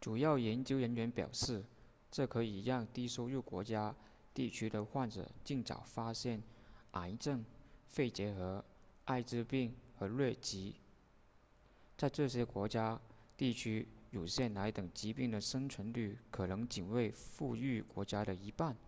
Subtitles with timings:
[0.00, 1.66] 主要研究人员表示
[2.10, 3.94] 这可以让低收入国家
[4.32, 6.42] 地区的患者尽早发现
[6.92, 7.44] 癌症
[7.88, 8.64] 肺结核
[9.04, 10.76] 艾滋病和疟疾
[11.98, 12.98] 在这些国家
[13.36, 18.78] 地区乳腺癌等疾病的生存率可能仅为富裕国家的一半